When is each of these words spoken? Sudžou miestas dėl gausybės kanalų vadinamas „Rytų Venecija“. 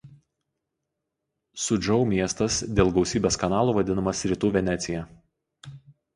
Sudžou 1.65 1.97
miestas 2.13 2.57
dėl 2.81 2.91
gausybės 2.97 3.39
kanalų 3.45 3.77
vadinamas 3.79 4.27
„Rytų 4.35 4.53
Venecija“. 4.59 5.07